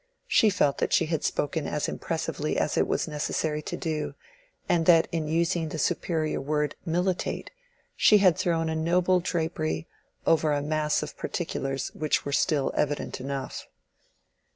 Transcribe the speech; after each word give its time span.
She 0.25 0.49
felt 0.49 0.79
that 0.79 0.93
she 0.93 1.05
had 1.05 1.23
spoken 1.23 1.67
as 1.67 1.87
impressively 1.87 2.57
as 2.57 2.75
it 2.75 2.87
was 2.87 3.07
necessary 3.07 3.61
to 3.61 3.77
do, 3.77 4.15
and 4.67 4.87
that 4.87 5.07
in 5.11 5.27
using 5.27 5.69
the 5.69 5.77
superior 5.77 6.41
word 6.41 6.73
"militate" 6.83 7.51
she 7.95 8.17
had 8.17 8.35
thrown 8.35 8.67
a 8.67 8.75
noble 8.75 9.19
drapery 9.19 9.87
over 10.25 10.53
a 10.53 10.61
mass 10.63 11.03
of 11.03 11.15
particulars 11.17 11.89
which 11.89 12.25
were 12.25 12.33
still 12.33 12.71
evident 12.73 13.19
enough. 13.21 13.67